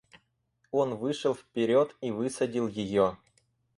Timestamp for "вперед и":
1.35-2.09